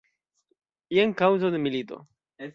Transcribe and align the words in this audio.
Jen 0.99 1.13
kaŭzo 1.21 1.53
de 1.57 1.61
milito. 1.69 2.03